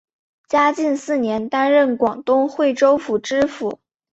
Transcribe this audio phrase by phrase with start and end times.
[0.47, 3.79] 嘉靖四年担任广东惠州府知府。